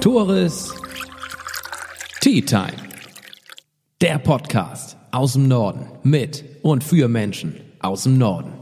[0.00, 0.74] Tores
[2.20, 2.76] Tea Time.
[4.00, 8.52] Der Podcast aus dem Norden mit und für Menschen aus dem Norden.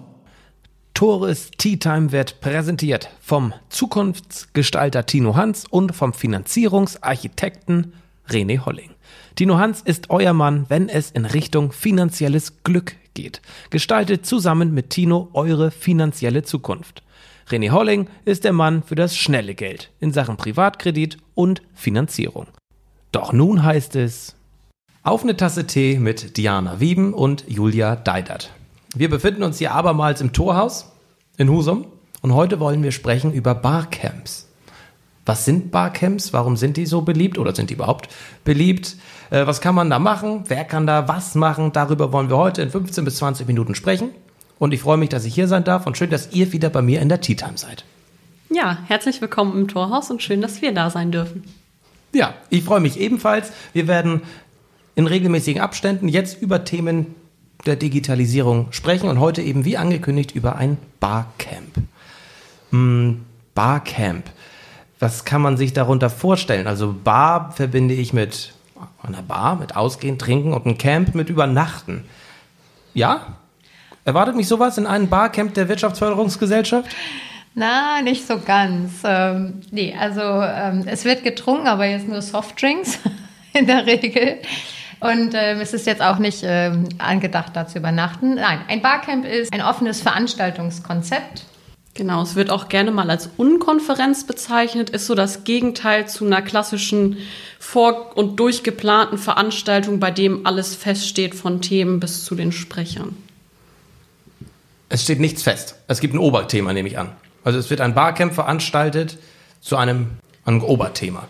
[0.94, 7.92] Tores Tea Time wird präsentiert vom Zukunftsgestalter Tino Hans und vom Finanzierungsarchitekten
[8.28, 8.90] René Holling.
[9.34, 13.42] Tino Hans ist euer Mann, wenn es in Richtung finanzielles Glück geht.
[13.70, 17.03] Gestaltet zusammen mit Tino eure finanzielle Zukunft.
[17.48, 22.46] René Holling ist der Mann für das schnelle Geld in Sachen Privatkredit und Finanzierung.
[23.12, 24.34] Doch nun heißt es
[25.02, 28.50] auf eine Tasse Tee mit Diana Wieben und Julia Deidert.
[28.96, 30.92] Wir befinden uns hier abermals im Torhaus
[31.36, 31.86] in Husum
[32.22, 34.48] und heute wollen wir sprechen über Barcamps.
[35.26, 36.32] Was sind Barcamps?
[36.32, 38.08] Warum sind die so beliebt oder sind die überhaupt
[38.44, 38.96] beliebt?
[39.30, 40.44] Äh, was kann man da machen?
[40.48, 41.72] Wer kann da was machen?
[41.72, 44.10] Darüber wollen wir heute in 15 bis 20 Minuten sprechen.
[44.58, 46.82] Und ich freue mich, dass ich hier sein darf und schön, dass ihr wieder bei
[46.82, 47.84] mir in der Tea Time seid.
[48.50, 51.44] Ja, herzlich willkommen im Torhaus und schön, dass wir da sein dürfen.
[52.12, 53.50] Ja, ich freue mich ebenfalls.
[53.72, 54.22] Wir werden
[54.94, 57.14] in regelmäßigen Abständen jetzt über Themen
[57.66, 61.76] der Digitalisierung sprechen und heute eben wie angekündigt über ein Barcamp.
[62.70, 63.24] Hm,
[63.54, 64.30] Barcamp.
[65.00, 66.66] Was kann man sich darunter vorstellen?
[66.66, 68.54] Also Bar verbinde ich mit
[69.02, 72.04] einer Bar, mit Ausgehen, Trinken und ein Camp mit Übernachten.
[72.94, 73.36] Ja?
[74.04, 76.88] Erwartet mich sowas in einem Barcamp der Wirtschaftsförderungsgesellschaft?
[77.54, 78.92] Na, nicht so ganz.
[79.04, 82.98] Ähm, nee, also ähm, es wird getrunken, aber jetzt nur Softdrinks
[83.54, 84.38] in der Regel.
[85.00, 88.34] Und ähm, es ist jetzt auch nicht ähm, angedacht, da zu übernachten.
[88.34, 91.44] Nein, ein Barcamp ist ein offenes Veranstaltungskonzept.
[91.94, 96.42] Genau, es wird auch gerne mal als Unkonferenz bezeichnet, ist so das Gegenteil zu einer
[96.42, 97.18] klassischen
[97.60, 103.16] vor- und durchgeplanten Veranstaltung, bei dem alles feststeht, von Themen bis zu den Sprechern.
[104.94, 105.74] Es steht nichts fest.
[105.88, 107.10] Es gibt ein Oberthema, nehme ich an.
[107.42, 109.18] Also es wird ein Barcamp veranstaltet
[109.60, 110.10] zu einem,
[110.44, 111.26] einem Oberthema.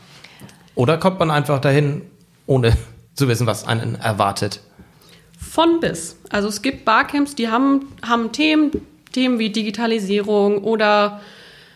[0.75, 2.03] Oder kommt man einfach dahin,
[2.47, 2.77] ohne
[3.15, 4.61] zu wissen, was einen erwartet?
[5.39, 6.19] Von bis.
[6.29, 8.71] Also es gibt Barcamps, die haben, haben Themen,
[9.13, 11.23] Themen wie Digitalisierung oder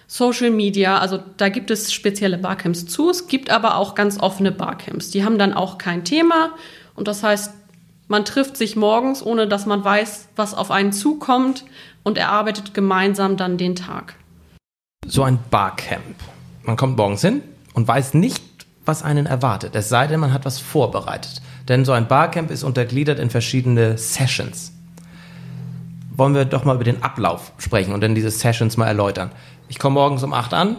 [0.09, 0.99] Social Media.
[0.99, 3.09] Also da gibt es spezielle Barcamps zu.
[3.09, 5.09] Es gibt aber auch ganz offene Barcamps.
[5.09, 6.51] Die haben dann auch kein Thema.
[6.95, 7.55] Und das heißt,
[8.09, 11.65] man trifft sich morgens, ohne dass man weiß, was auf einen zukommt
[12.03, 14.15] und erarbeitet gemeinsam dann den Tag.
[15.07, 16.17] So ein Barcamp.
[16.63, 17.43] Man kommt morgens hin
[17.75, 18.43] und weiß nicht,
[18.85, 19.75] was einen erwartet.
[19.75, 21.43] Es sei denn, man hat was vorbereitet.
[21.69, 24.73] Denn so ein Barcamp ist untergliedert in verschiedene Sessions.
[26.17, 29.31] Wollen wir doch mal über den Ablauf sprechen und dann diese Sessions mal erläutern.
[29.69, 30.77] Ich komme morgens um 8 an.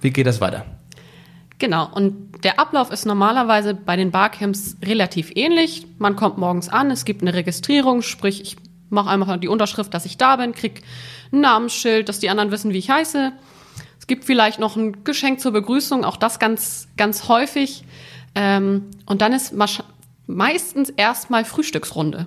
[0.00, 0.64] Wie geht das weiter?
[1.58, 5.86] Genau, und der Ablauf ist normalerweise bei den Barcamps relativ ähnlich.
[5.98, 8.56] Man kommt morgens an, es gibt eine Registrierung, sprich, ich
[8.90, 10.82] mache einfach die Unterschrift, dass ich da bin, krieg
[11.32, 13.32] ein Namensschild, dass die anderen wissen, wie ich heiße.
[13.98, 17.84] Es gibt vielleicht noch ein Geschenk zur Begrüßung, auch das ganz, ganz häufig.
[18.34, 19.54] Ähm, und dann ist
[20.26, 22.26] meistens erstmal Frühstücksrunde.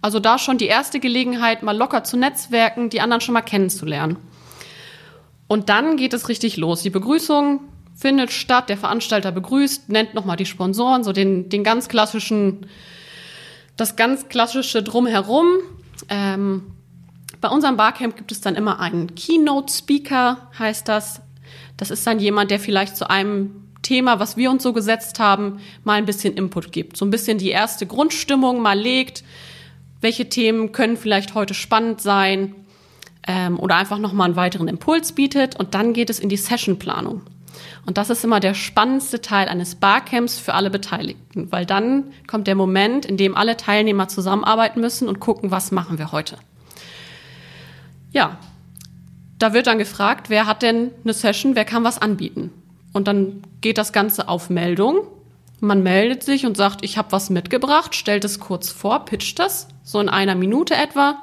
[0.00, 4.16] Also da schon die erste Gelegenheit, mal locker zu netzwerken, die anderen schon mal kennenzulernen.
[5.46, 6.82] Und dann geht es richtig los.
[6.82, 7.60] Die Begrüßung,
[7.94, 12.66] findet statt, der Veranstalter begrüßt, nennt nochmal die Sponsoren, so den, den ganz klassischen,
[13.76, 15.46] das ganz klassische Drumherum.
[16.08, 16.74] Ähm,
[17.40, 21.20] bei unserem Barcamp gibt es dann immer einen Keynote-Speaker, heißt das.
[21.76, 25.60] Das ist dann jemand, der vielleicht zu einem Thema, was wir uns so gesetzt haben,
[25.84, 26.96] mal ein bisschen Input gibt.
[26.96, 29.22] So ein bisschen die erste Grundstimmung mal legt.
[30.00, 32.54] Welche Themen können vielleicht heute spannend sein?
[33.26, 35.56] Ähm, oder einfach nochmal einen weiteren Impuls bietet.
[35.56, 37.22] Und dann geht es in die Sessionplanung.
[37.86, 42.46] Und das ist immer der spannendste Teil eines Barcamps für alle Beteiligten, weil dann kommt
[42.46, 46.36] der Moment, in dem alle Teilnehmer zusammenarbeiten müssen und gucken, was machen wir heute.
[48.12, 48.38] Ja,
[49.38, 52.50] da wird dann gefragt, wer hat denn eine Session, wer kann was anbieten?
[52.92, 55.00] Und dann geht das Ganze auf Meldung.
[55.60, 59.68] Man meldet sich und sagt, ich habe was mitgebracht, stellt es kurz vor, pitcht das,
[59.82, 61.16] so in einer Minute etwa.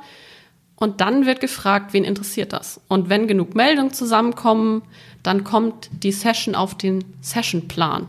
[0.76, 2.82] Und dann wird gefragt, wen interessiert das?
[2.88, 4.82] Und wenn genug Meldungen zusammenkommen,
[5.24, 8.08] dann kommt die Session auf den Sessionplan.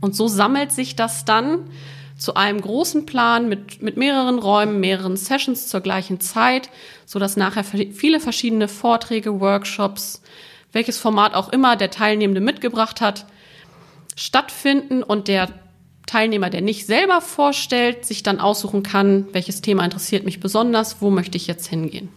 [0.00, 1.60] Und so sammelt sich das dann
[2.18, 6.70] zu einem großen Plan mit, mit mehreren Räumen, mehreren Sessions zur gleichen Zeit,
[7.04, 10.22] so dass nachher viele verschiedene Vorträge, Workshops,
[10.72, 13.26] welches Format auch immer der Teilnehmende mitgebracht hat,
[14.16, 15.48] stattfinden und der
[16.06, 21.10] Teilnehmer, der nicht selber vorstellt, sich dann aussuchen kann, welches Thema interessiert mich besonders, wo
[21.10, 22.08] möchte ich jetzt hingehen.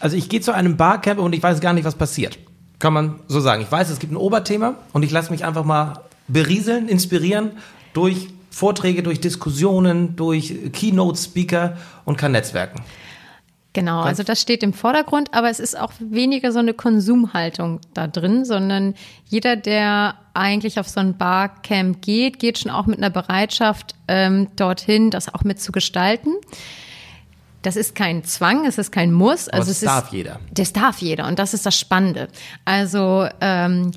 [0.00, 2.38] Also ich gehe zu einem Barcamp und ich weiß gar nicht, was passiert.
[2.80, 3.62] Kann man so sagen.
[3.62, 7.52] Ich weiß, es gibt ein Oberthema und ich lasse mich einfach mal berieseln, inspirieren
[7.92, 12.82] durch Vorträge, durch Diskussionen, durch Keynote-Speaker und kann netzwerken.
[13.72, 18.08] Genau, also das steht im Vordergrund, aber es ist auch weniger so eine Konsumhaltung da
[18.08, 18.94] drin, sondern
[19.26, 24.48] jeder, der eigentlich auf so ein Barcamp geht, geht schon auch mit einer Bereitschaft ähm,
[24.56, 26.34] dorthin, das auch mitzugestalten.
[27.62, 29.48] Das ist kein Zwang, es ist kein Muss.
[29.48, 30.40] Aber Also das es darf ist, jeder.
[30.52, 32.28] Das darf jeder und das ist das Spannende.
[32.64, 33.92] Also ähm,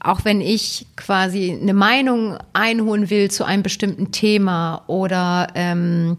[0.00, 6.18] auch wenn ich quasi eine Meinung einholen will zu einem bestimmten Thema oder ähm,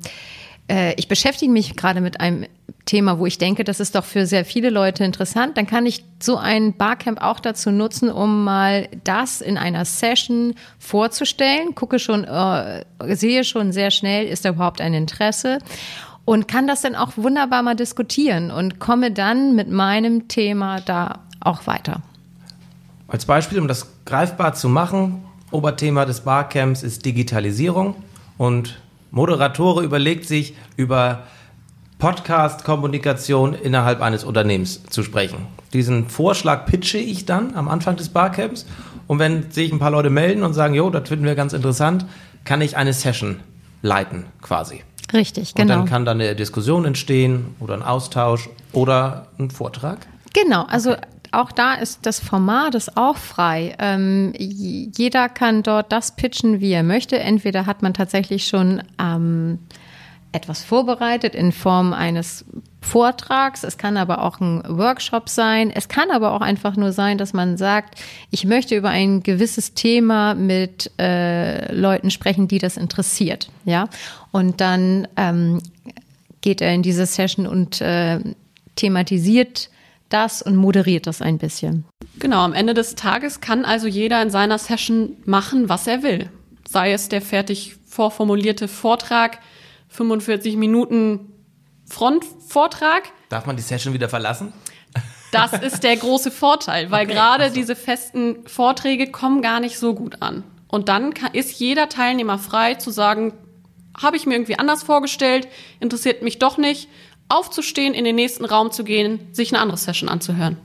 [0.70, 2.46] äh, ich beschäftige mich gerade mit einem
[2.86, 6.04] Thema, wo ich denke, das ist doch für sehr viele Leute interessant, dann kann ich
[6.22, 11.74] so ein Barcamp auch dazu nutzen, um mal das in einer Session vorzustellen.
[11.74, 12.86] Gucke schon, äh,
[13.16, 15.60] sehe schon sehr schnell, ist da überhaupt ein Interesse
[16.26, 21.20] und kann das dann auch wunderbar mal diskutieren und komme dann mit meinem Thema da
[21.40, 22.02] auch weiter.
[23.08, 27.96] Als Beispiel, um das greifbar zu machen, Oberthema des Barcamps ist Digitalisierung
[28.38, 28.80] und
[29.12, 31.24] Moderatore überlegt sich, über
[32.00, 35.48] Podcast-Kommunikation innerhalb eines Unternehmens zu sprechen.
[35.72, 38.66] Diesen Vorschlag pitche ich dann am Anfang des Barcamps
[39.08, 42.06] und wenn sich ein paar Leute melden und sagen, jo, das finden wir ganz interessant,
[42.44, 43.40] kann ich eine Session
[43.82, 44.84] leiten quasi.
[45.16, 45.76] Richtig, Und genau.
[45.76, 50.06] dann kann dann eine Diskussion entstehen oder ein Austausch oder ein Vortrag.
[50.34, 50.96] Genau, also
[51.32, 53.76] auch da ist das Format ist auch frei.
[53.80, 57.20] Ähm, jeder kann dort das pitchen, wie er möchte.
[57.20, 59.60] Entweder hat man tatsächlich schon ähm,
[60.32, 62.46] etwas vorbereitet in Form eines
[62.86, 63.64] Vortrags.
[63.64, 65.72] Es kann aber auch ein Workshop sein.
[65.72, 68.00] Es kann aber auch einfach nur sein, dass man sagt,
[68.32, 73.50] ich möchte über ein gewisses Thema mit äh, Leuten sprechen, die das interessiert.
[73.66, 73.90] Ja,
[74.32, 75.62] und dann ähm,
[76.42, 78.20] geht er in diese Session und äh,
[78.76, 79.70] thematisiert
[80.10, 81.86] das und moderiert das ein bisschen.
[82.20, 86.30] Genau, am Ende des Tages kann also jeder in seiner Session machen, was er will.
[86.70, 89.40] Sei es der fertig vorformulierte Vortrag,
[89.90, 91.32] 45 Minuten
[91.88, 93.04] Frontvortrag.
[93.30, 94.54] Darf man die Session wieder verlassen?
[95.32, 100.22] Das ist der große Vorteil, weil gerade diese festen Vorträge kommen gar nicht so gut
[100.22, 100.44] an.
[100.68, 103.34] Und dann kann, ist jeder Teilnehmer frei zu sagen,
[104.02, 105.48] habe ich mir irgendwie anders vorgestellt,
[105.80, 106.90] interessiert mich doch nicht,
[107.30, 110.58] aufzustehen, in den nächsten Raum zu gehen, sich eine andere Session anzuhören.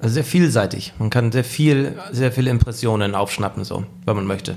[0.00, 0.92] Also sehr vielseitig.
[0.98, 4.56] Man kann sehr viel, sehr viele Impressionen aufschnappen, so, wenn man möchte.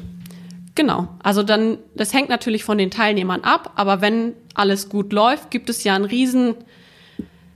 [0.76, 1.08] Genau.
[1.22, 5.70] Also dann, das hängt natürlich von den Teilnehmern ab, aber wenn alles gut läuft, gibt
[5.70, 6.56] es ja ein riesen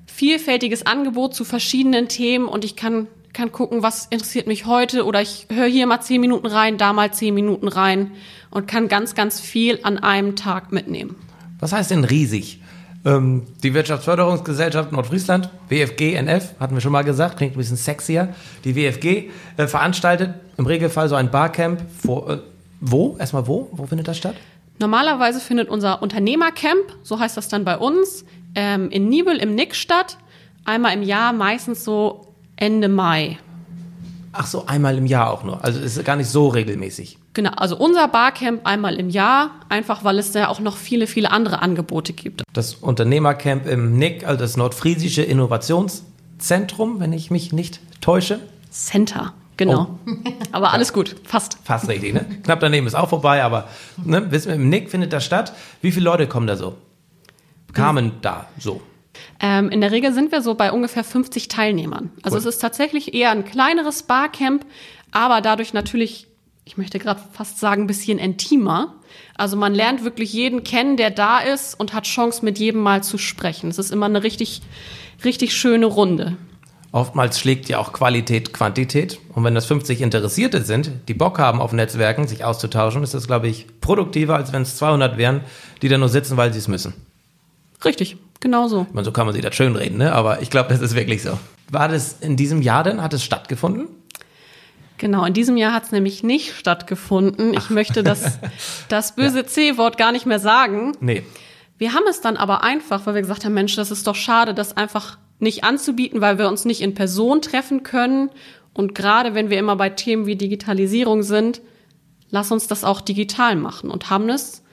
[0.06, 5.22] vielfältiges Angebot zu verschiedenen Themen und ich kann, kann gucken, was interessiert mich heute oder
[5.22, 8.12] ich höre hier mal zehn Minuten rein, da mal zehn Minuten rein
[8.50, 11.16] und kann ganz, ganz viel an einem Tag mitnehmen.
[11.60, 12.62] Was heißt denn riesig?
[13.06, 18.34] Ähm, die Wirtschaftsförderungsgesellschaft Nordfriesland, WFG NF, hatten wir schon mal gesagt, klingt ein bisschen sexier.
[18.64, 21.82] Die WFG äh, veranstaltet im Regelfall so ein Barcamp.
[22.04, 22.38] Vor, äh,
[22.82, 23.16] wo?
[23.20, 23.70] Erstmal wo?
[23.72, 24.36] Wo findet das statt?
[24.80, 28.26] Normalerweise findet unser Unternehmercamp, so heißt das dann bei uns,
[28.56, 30.18] ähm, in Nibel im Nick statt.
[30.66, 33.38] Einmal im Jahr, meistens so Ende Mai.
[34.38, 35.64] Ach so, einmal im Jahr auch nur.
[35.64, 37.18] Also ist gar nicht so regelmäßig.
[37.34, 41.32] Genau, also unser Barcamp einmal im Jahr, einfach weil es da auch noch viele, viele
[41.32, 42.44] andere Angebote gibt.
[42.52, 48.40] Das Unternehmercamp im NIC, also das Nordfriesische Innovationszentrum, wenn ich mich nicht täusche.
[48.72, 50.00] Center, genau.
[50.52, 51.58] Aber alles gut, fast.
[51.64, 52.26] Fast richtig, ne?
[52.44, 53.68] Knapp daneben ist auch vorbei, aber
[54.04, 55.54] ne, wissen wir, im Nick findet das statt.
[55.82, 56.76] Wie viele Leute kommen da so?
[57.74, 58.82] Kamen da so?
[59.40, 62.12] Ähm, in der Regel sind wir so bei ungefähr 50 Teilnehmern.
[62.24, 62.40] Also Cool.
[62.40, 64.66] es ist tatsächlich eher ein kleineres Barcamp,
[65.12, 66.28] aber dadurch natürlich,
[66.64, 68.96] ich möchte gerade fast sagen, ein bisschen intimer.
[69.38, 73.04] Also man lernt wirklich jeden kennen, der da ist und hat Chance, mit jedem mal
[73.04, 73.70] zu sprechen.
[73.70, 74.62] Es ist immer eine richtig,
[75.24, 76.38] richtig schöne Runde.
[76.96, 79.20] Oftmals schlägt ja auch Qualität Quantität.
[79.34, 83.28] Und wenn das 50 Interessierte sind, die Bock haben auf Netzwerken, sich auszutauschen, ist das,
[83.28, 85.42] glaube ich, produktiver, als wenn es 200 wären,
[85.82, 86.94] die da nur sitzen, weil sie es müssen.
[87.84, 88.88] Richtig, genau so.
[88.94, 90.14] Meine, so kann man sich das schön reden, ne?
[90.14, 91.38] aber ich glaube, das ist wirklich so.
[91.70, 93.02] War das in diesem Jahr denn?
[93.02, 93.90] Hat es stattgefunden?
[94.98, 97.54] Genau, in diesem Jahr hat es nämlich nicht stattgefunden.
[97.54, 98.40] Ich möchte das,
[98.88, 100.94] das böse C-Wort gar nicht mehr sagen.
[101.02, 101.24] Nee.
[101.78, 104.54] Wir haben es dann aber einfach, weil wir gesagt haben, Mensch, das ist doch schade,
[104.54, 108.30] das einfach nicht anzubieten, weil wir uns nicht in Person treffen können.
[108.74, 111.62] Und gerade wenn wir immer bei Themen wie Digitalisierung sind,
[112.30, 114.64] lass uns das auch digital machen und haben es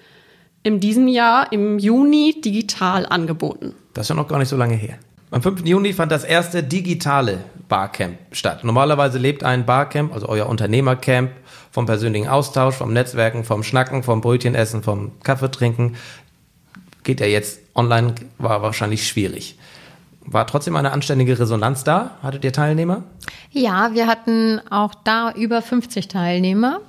[0.65, 3.75] in diesem Jahr im Juni digital angeboten.
[3.95, 4.99] Das ist ja noch gar nicht so lange her.
[5.31, 5.65] Am 5.
[5.65, 8.65] Juni fand das erste digitale Barcamp statt.
[8.65, 11.31] Normalerweise lebt ein Barcamp, also euer Unternehmercamp,
[11.71, 15.97] vom persönlichen Austausch, vom Netzwerken, vom Schnacken, vom Brötchenessen, vom Kaffeetrinken.
[17.03, 19.57] Geht ja jetzt online, war wahrscheinlich schwierig.
[20.25, 22.13] War trotzdem eine anständige Resonanz da?
[22.23, 23.03] Hattet ihr Teilnehmer?
[23.51, 26.81] Ja, wir hatten auch da über 50 Teilnehmer.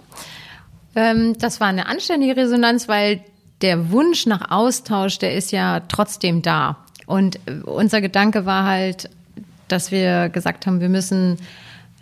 [0.95, 3.21] Ähm, das war eine anständige Resonanz, weil
[3.61, 6.77] der Wunsch nach Austausch, der ist ja trotzdem da.
[7.05, 9.09] Und äh, unser Gedanke war halt,
[9.67, 11.37] dass wir gesagt haben, wir müssen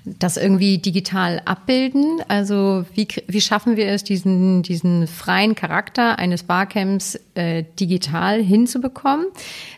[0.03, 2.21] das irgendwie digital abbilden.
[2.27, 9.27] Also wie, wie schaffen wir es, diesen, diesen freien Charakter eines Barcamps äh, digital hinzubekommen?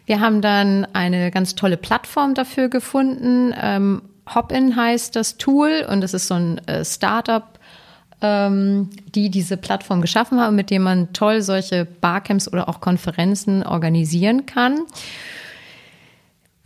[0.05, 3.53] Wir haben dann eine ganz tolle Plattform dafür gefunden.
[3.61, 4.01] Ähm,
[4.33, 7.59] Hopin heißt das Tool und das ist so ein äh, Startup,
[8.21, 13.63] ähm, die diese Plattform geschaffen haben, mit dem man toll solche Barcamps oder auch Konferenzen
[13.63, 14.79] organisieren kann.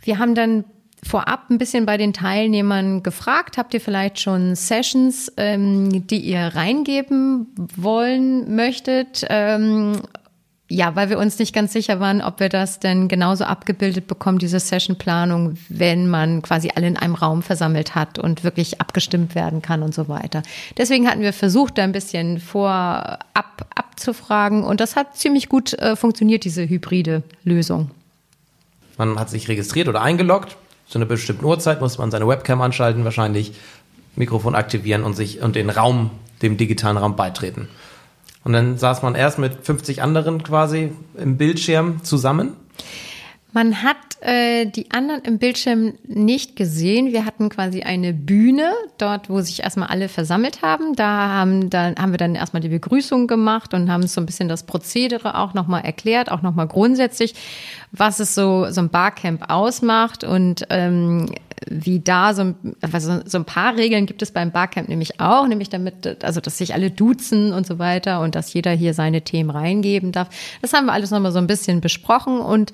[0.00, 0.64] Wir haben dann
[1.06, 6.40] vorab ein bisschen bei den Teilnehmern gefragt, habt ihr vielleicht schon Sessions, ähm, die ihr
[6.54, 9.24] reingeben wollen möchtet?
[9.28, 10.00] Ähm,
[10.70, 14.38] ja, weil wir uns nicht ganz sicher waren, ob wir das denn genauso abgebildet bekommen,
[14.38, 19.62] diese Sessionplanung, wenn man quasi alle in einem Raum versammelt hat und wirklich abgestimmt werden
[19.62, 20.42] kann und so weiter.
[20.76, 25.96] Deswegen hatten wir versucht, da ein bisschen vorab abzufragen und das hat ziemlich gut äh,
[25.96, 27.90] funktioniert, diese hybride Lösung.
[28.98, 30.56] Man hat sich registriert oder eingeloggt.
[30.88, 33.52] Zu einer bestimmten Uhrzeit muss man seine Webcam anschalten, wahrscheinlich
[34.16, 37.68] Mikrofon aktivieren und sich und den Raum, dem digitalen Raum beitreten.
[38.42, 42.52] Und dann saß man erst mit 50 anderen quasi im Bildschirm zusammen.
[43.52, 47.12] Man hat äh, die anderen im Bildschirm nicht gesehen.
[47.12, 50.94] Wir hatten quasi eine Bühne dort, wo sich erstmal alle versammelt haben.
[50.94, 54.50] Da haben, dann, haben wir dann erstmal die Begrüßung gemacht und haben so ein bisschen
[54.50, 57.34] das Prozedere auch nochmal erklärt, auch nochmal grundsätzlich,
[57.90, 61.30] was es so, so ein Barcamp ausmacht und ähm,
[61.70, 65.70] wie da so, also so ein paar Regeln gibt es beim Barcamp nämlich auch, nämlich
[65.70, 69.48] damit, also dass sich alle duzen und so weiter und dass jeder hier seine Themen
[69.48, 70.28] reingeben darf.
[70.60, 72.72] Das haben wir alles nochmal so ein bisschen besprochen und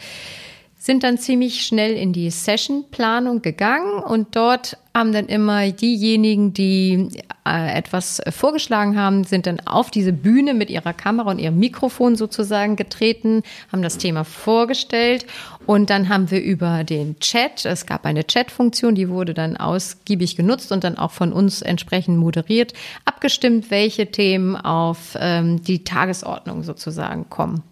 [0.85, 7.09] sind dann ziemlich schnell in die Sessionplanung gegangen und dort haben dann immer diejenigen, die
[7.49, 12.17] äh, etwas vorgeschlagen haben, sind dann auf diese Bühne mit ihrer Kamera und ihrem Mikrofon
[12.17, 15.25] sozusagen getreten, haben das Thema vorgestellt
[15.65, 20.37] und dann haben wir über den Chat, es gab eine Chat-Funktion, die wurde dann ausgiebig
[20.37, 22.75] genutzt und dann auch von uns entsprechend moderiert,
[23.07, 27.63] abgestimmt, welche Themen auf ähm, die Tagesordnung sozusagen kommen.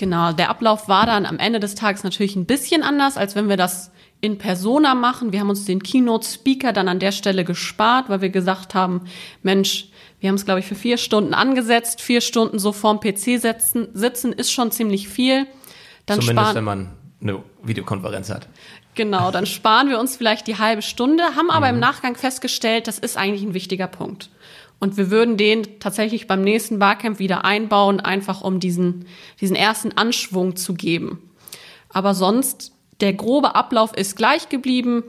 [0.00, 3.50] Genau, der Ablauf war dann am Ende des Tages natürlich ein bisschen anders, als wenn
[3.50, 3.90] wir das
[4.22, 5.30] in Persona machen.
[5.30, 9.02] Wir haben uns den Keynote-Speaker dann an der Stelle gespart, weil wir gesagt haben,
[9.42, 12.00] Mensch, wir haben es, glaube ich, für vier Stunden angesetzt.
[12.00, 15.46] Vier Stunden so vorm PC setzen, sitzen ist schon ziemlich viel.
[16.06, 16.90] Dann Zumindest, sparen, wenn man
[17.20, 18.48] eine Videokonferenz hat.
[18.94, 21.74] Genau, dann sparen wir uns vielleicht die halbe Stunde, haben aber mhm.
[21.74, 24.30] im Nachgang festgestellt, das ist eigentlich ein wichtiger Punkt.
[24.80, 29.04] Und wir würden den tatsächlich beim nächsten Barcamp wieder einbauen, einfach um diesen,
[29.40, 31.18] diesen ersten Anschwung zu geben.
[31.90, 35.04] Aber sonst, der grobe Ablauf ist gleich geblieben.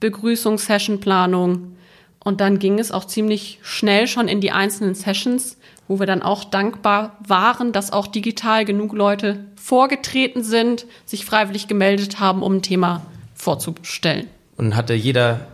[0.00, 1.76] Begrüßung, Sessionplanung.
[2.22, 5.56] Und dann ging es auch ziemlich schnell schon in die einzelnen Sessions,
[5.88, 11.68] wo wir dann auch dankbar waren, dass auch digital genug Leute vorgetreten sind, sich freiwillig
[11.68, 14.26] gemeldet haben, um ein Thema vorzustellen.
[14.56, 15.46] Und hatte jeder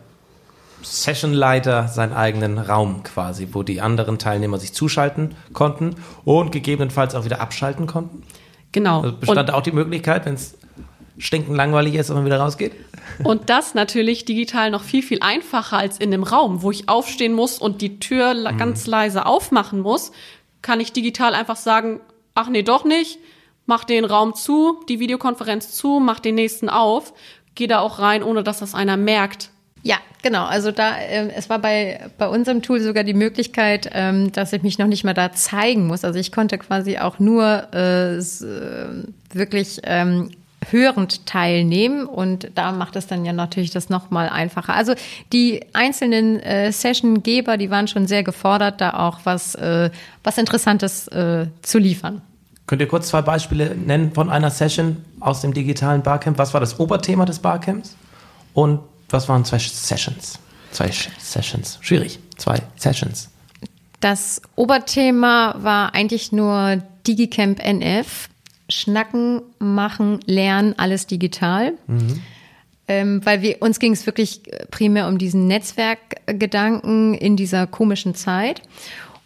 [0.82, 7.24] Sessionleiter seinen eigenen Raum quasi, wo die anderen Teilnehmer sich zuschalten konnten und gegebenenfalls auch
[7.24, 8.22] wieder abschalten konnten.
[8.72, 9.02] Genau.
[9.02, 10.56] Also bestand und auch die Möglichkeit, wenn es
[11.18, 12.72] stinkend langweilig ist, wenn man wieder rausgeht?
[13.22, 17.32] Und das natürlich digital noch viel, viel einfacher als in einem Raum, wo ich aufstehen
[17.32, 18.58] muss und die Tür mhm.
[18.58, 20.12] ganz leise aufmachen muss,
[20.62, 22.00] kann ich digital einfach sagen,
[22.34, 23.18] ach nee, doch nicht,
[23.66, 27.12] mach den Raum zu, die Videokonferenz zu, mach den nächsten auf,
[27.54, 29.50] geh da auch rein, ohne dass das einer merkt.
[29.82, 30.44] Ja, genau.
[30.44, 34.62] Also da, äh, es war bei, bei unserem Tool sogar die Möglichkeit, ähm, dass ich
[34.62, 36.04] mich noch nicht mal da zeigen muss.
[36.04, 38.22] Also ich konnte quasi auch nur äh, äh,
[39.32, 40.30] wirklich ähm,
[40.70, 44.74] hörend teilnehmen und da macht es dann ja natürlich das nochmal einfacher.
[44.74, 44.94] Also
[45.32, 49.90] die einzelnen äh, Sessiongeber, die waren schon sehr gefordert, da auch was, äh,
[50.22, 52.22] was Interessantes äh, zu liefern.
[52.66, 56.38] Könnt ihr kurz zwei Beispiele nennen von einer Session aus dem digitalen Barcamp?
[56.38, 57.96] Was war das Oberthema des Barcamps?
[58.54, 58.80] Und
[59.12, 60.38] was waren zwei Sessions?
[60.70, 61.78] Zwei Sessions.
[61.80, 62.18] Schwierig.
[62.36, 63.28] Zwei Sessions.
[64.00, 68.28] Das Oberthema war eigentlich nur DigiCamp NF.
[68.68, 71.74] Schnacken, machen, lernen, alles digital.
[71.86, 72.22] Mhm.
[72.88, 78.62] Ähm, weil wir, uns ging es wirklich primär um diesen Netzwerkgedanken in dieser komischen Zeit.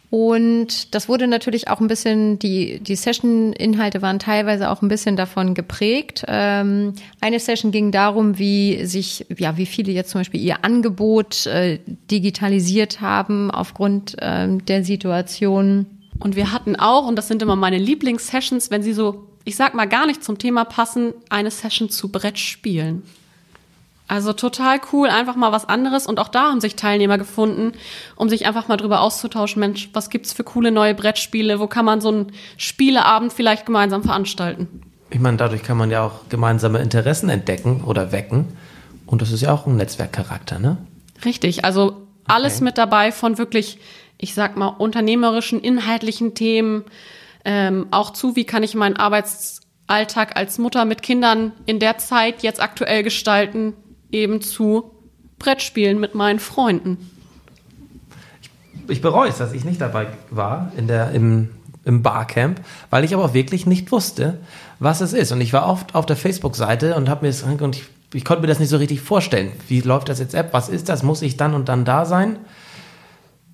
[0.09, 5.17] Und das wurde natürlich auch ein bisschen, die, die Session-Inhalte waren teilweise auch ein bisschen
[5.17, 6.23] davon geprägt.
[6.27, 11.45] Ähm, eine Session ging darum, wie sich, ja, wie viele jetzt zum Beispiel ihr Angebot
[11.47, 15.87] äh, digitalisiert haben aufgrund ähm, der Situation.
[16.19, 19.73] Und wir hatten auch, und das sind immer meine Lieblingssessions, wenn sie so, ich sag
[19.73, 23.03] mal, gar nicht zum Thema passen, eine Session zu Brettspielen.
[24.09, 26.07] Also total cool, einfach mal was anderes.
[26.07, 27.73] Und auch da haben sich Teilnehmer gefunden,
[28.15, 29.59] um sich einfach mal drüber auszutauschen.
[29.59, 31.59] Mensch, was gibt's für coole neue Brettspiele?
[31.59, 34.81] Wo kann man so einen Spieleabend vielleicht gemeinsam veranstalten?
[35.09, 38.45] Ich meine, dadurch kann man ja auch gemeinsame Interessen entdecken oder wecken.
[39.05, 40.77] Und das ist ja auch ein Netzwerkcharakter, ne?
[41.25, 42.63] Richtig, also alles Okay.
[42.65, 43.79] mit dabei von wirklich,
[44.17, 46.83] ich sag mal, unternehmerischen, inhaltlichen Themen,
[47.45, 52.43] ähm, auch zu, wie kann ich meinen Arbeitsalltag als Mutter mit Kindern in der Zeit
[52.43, 53.73] jetzt aktuell gestalten,
[54.11, 54.91] eben zu
[55.39, 57.09] Brettspielen mit meinen Freunden.
[58.87, 61.49] Ich bereue es, dass ich nicht dabei war in der, im,
[61.83, 64.39] im Barcamp, weil ich aber auch wirklich nicht wusste,
[64.79, 65.31] was es ist.
[65.31, 68.41] Und ich war oft auf der Facebook-Seite und habe mir das und ich, ich konnte
[68.41, 69.51] mir das nicht so richtig vorstellen.
[69.67, 70.49] Wie läuft das jetzt ab?
[70.51, 71.03] Was ist das?
[71.03, 72.37] Muss ich dann und dann da sein?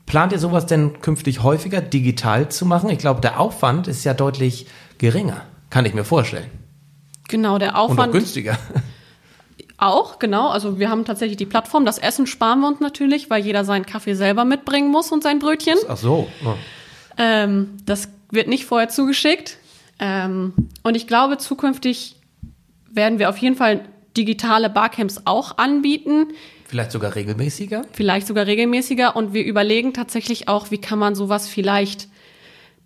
[0.05, 2.89] Plant ihr sowas denn künftig häufiger digital zu machen?
[2.89, 4.67] Ich glaube, der Aufwand ist ja deutlich
[4.97, 6.49] geringer, kann ich mir vorstellen.
[7.29, 8.57] Genau, der Und Aufwand günstiger.
[9.77, 10.49] Auch, genau.
[10.49, 11.85] Also wir haben tatsächlich die Plattform.
[11.85, 15.39] Das Essen sparen wir uns natürlich, weil jeder seinen Kaffee selber mitbringen muss und sein
[15.39, 15.77] Brötchen.
[15.87, 16.27] Ach so.
[16.45, 16.53] Oh.
[17.17, 19.57] Ähm, das wird nicht vorher zugeschickt.
[19.99, 20.53] Ähm,
[20.83, 22.15] und ich glaube, zukünftig
[22.91, 23.81] werden wir auf jeden Fall
[24.15, 26.27] digitale Barcamps auch anbieten,
[26.73, 27.83] Vielleicht sogar regelmäßiger?
[27.91, 29.15] vielleicht sogar regelmäßiger.
[29.15, 32.07] Und wir überlegen tatsächlich auch, wie kann man sowas vielleicht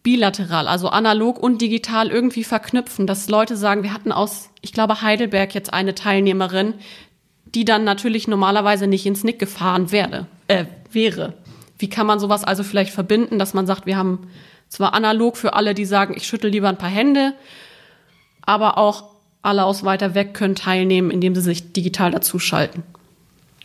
[0.07, 5.01] bilateral, also analog und digital irgendwie verknüpfen, dass Leute sagen, wir hatten aus, ich glaube,
[5.01, 6.75] Heidelberg jetzt eine Teilnehmerin,
[7.43, 11.33] die dann natürlich normalerweise nicht ins Nick gefahren werde, äh, wäre.
[11.77, 14.29] Wie kann man sowas also vielleicht verbinden, dass man sagt, wir haben
[14.69, 17.33] zwar analog für alle, die sagen, ich schüttel lieber ein paar Hände,
[18.43, 19.03] aber auch
[19.41, 22.83] alle aus weiter weg können teilnehmen, indem sie sich digital dazuschalten.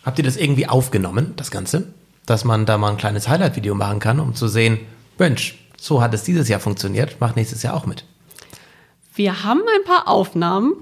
[0.04, 1.87] Habt ihr das irgendwie aufgenommen, das Ganze?
[2.26, 4.80] Dass man da mal ein kleines Highlight-Video machen kann, um zu sehen,
[5.18, 8.05] Mensch, so hat es dieses Jahr funktioniert, macht nächstes Jahr auch mit.
[9.17, 10.75] Wir haben ein paar Aufnahmen.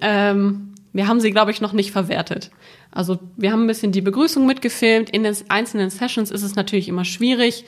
[0.00, 2.52] Ähm, wir haben sie, glaube ich, noch nicht verwertet.
[2.92, 5.10] Also wir haben ein bisschen die Begrüßung mitgefilmt.
[5.10, 7.64] In den einzelnen Sessions ist es natürlich immer schwierig,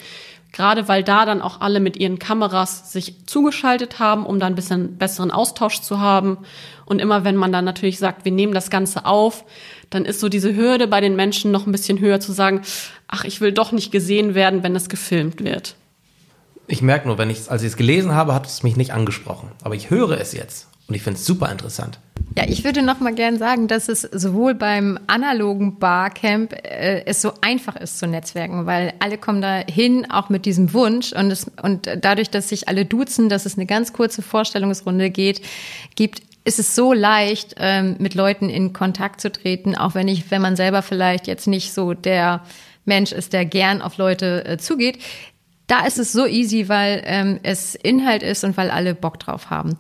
[0.53, 4.57] gerade weil da dann auch alle mit ihren Kameras sich zugeschaltet haben, um dann ein
[4.57, 6.39] bisschen besseren Austausch zu haben.
[6.85, 9.45] Und immer wenn man dann natürlich sagt, wir nehmen das Ganze auf,
[9.91, 12.63] dann ist so diese Hürde bei den Menschen noch ein bisschen höher zu sagen,
[13.09, 15.75] ach, ich will doch nicht gesehen werden, wenn es gefilmt wird.
[16.69, 19.51] Ich merke nur, wenn ich, als ich es gelesen habe, hat es mich nicht angesprochen.
[19.63, 21.99] Aber ich höre es jetzt und ich finde es super interessant.
[22.37, 27.23] Ja, ich würde noch mal gern sagen, dass es sowohl beim analogen Barcamp äh, es
[27.23, 31.31] so einfach ist zu netzwerken, weil alle kommen da hin, auch mit diesem Wunsch und
[31.31, 35.41] es, und dadurch, dass sich alle duzen, dass es eine ganz kurze Vorstellungsrunde geht,
[35.95, 40.31] gibt ist es so leicht, ähm, mit Leuten in Kontakt zu treten, auch wenn ich,
[40.31, 42.43] wenn man selber vielleicht jetzt nicht so der
[42.85, 44.99] Mensch ist, der gern auf Leute äh, zugeht.
[45.67, 49.51] Da ist es so easy, weil ähm, es Inhalt ist und weil alle Bock drauf
[49.51, 49.77] haben.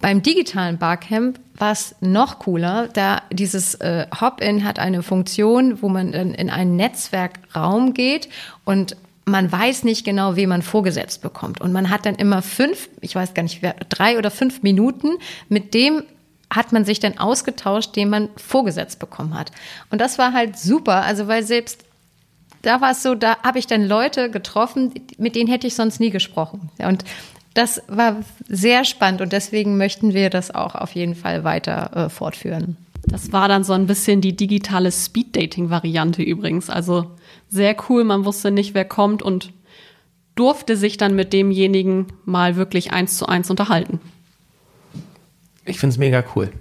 [0.00, 5.88] Beim digitalen Barcamp war es noch cooler, da dieses äh, Hop-in hat eine Funktion, wo
[5.88, 8.28] man dann in einen Netzwerkraum geht
[8.64, 11.60] und man weiß nicht genau, wen man vorgesetzt bekommt.
[11.60, 15.74] Und man hat dann immer fünf, ich weiß gar nicht, drei oder fünf Minuten, mit
[15.74, 16.02] dem
[16.50, 19.52] hat man sich dann ausgetauscht, den man vorgesetzt bekommen hat.
[19.90, 21.84] Und das war halt super, also weil selbst
[22.62, 26.00] da war es so, da habe ich dann Leute getroffen, mit denen hätte ich sonst
[26.00, 26.70] nie gesprochen.
[26.78, 27.04] Und
[27.54, 28.16] das war
[28.48, 32.76] sehr spannend und deswegen möchten wir das auch auf jeden Fall weiter äh, fortführen.
[33.06, 36.68] Das war dann so ein bisschen die digitale Speed-Dating-Variante übrigens.
[36.68, 37.10] Also
[37.48, 39.52] sehr cool, man wusste nicht, wer kommt und
[40.34, 43.98] durfte sich dann mit demjenigen mal wirklich eins zu eins unterhalten.
[45.64, 46.52] Ich finde es mega cool.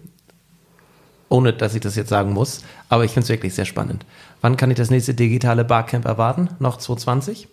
[1.30, 2.64] Ohne, dass ich das jetzt sagen muss.
[2.90, 4.06] Aber ich finde es wirklich sehr spannend.
[4.42, 6.50] Wann kann ich das nächste digitale Barcamp erwarten?
[6.60, 7.48] Noch 2020?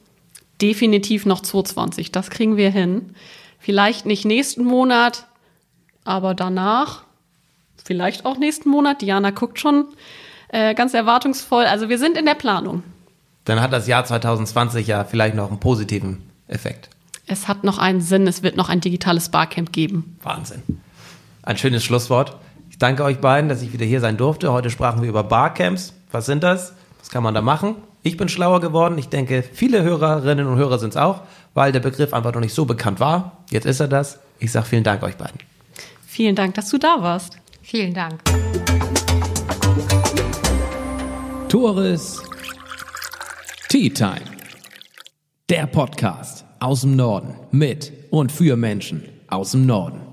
[0.60, 3.14] Definitiv noch 220, das kriegen wir hin.
[3.58, 5.26] Vielleicht nicht nächsten Monat,
[6.04, 7.02] aber danach,
[7.82, 9.02] vielleicht auch nächsten Monat.
[9.02, 9.86] Diana guckt schon
[10.48, 11.64] äh, ganz erwartungsvoll.
[11.64, 12.82] Also wir sind in der Planung.
[13.44, 16.88] Dann hat das Jahr 2020 ja vielleicht noch einen positiven Effekt.
[17.26, 20.18] Es hat noch einen Sinn, es wird noch ein digitales Barcamp geben.
[20.22, 20.62] Wahnsinn.
[21.42, 22.36] Ein schönes Schlusswort.
[22.74, 24.50] Ich danke euch beiden, dass ich wieder hier sein durfte.
[24.50, 25.94] Heute sprachen wir über Barcamps.
[26.10, 26.72] Was sind das?
[26.98, 27.76] Was kann man da machen?
[28.02, 28.98] Ich bin schlauer geworden.
[28.98, 31.20] Ich denke, viele Hörerinnen und Hörer sind es auch,
[31.54, 33.44] weil der Begriff einfach noch nicht so bekannt war.
[33.48, 34.18] Jetzt ist er das.
[34.40, 35.38] Ich sage vielen Dank euch beiden.
[36.04, 37.38] Vielen Dank, dass du da warst.
[37.62, 38.20] Vielen Dank.
[41.48, 42.24] Tores
[43.68, 44.24] Tea Time.
[45.48, 50.03] Der Podcast aus dem Norden mit und für Menschen aus dem Norden.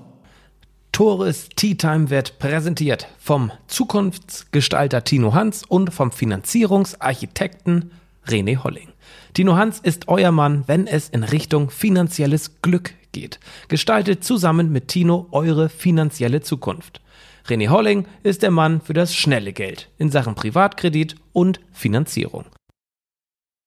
[0.92, 7.92] Tores Tea Time wird präsentiert vom Zukunftsgestalter Tino Hans und vom Finanzierungsarchitekten
[8.26, 8.88] René Holling.
[9.32, 13.40] Tino Hans ist euer Mann, wenn es in Richtung finanzielles Glück geht.
[13.68, 17.00] Gestaltet zusammen mit Tino eure finanzielle Zukunft.
[17.48, 22.44] René Holling ist der Mann für das schnelle Geld in Sachen Privatkredit und Finanzierung.